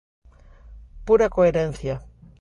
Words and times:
¡Pura 1.05 1.29
coherencia! 1.29 2.01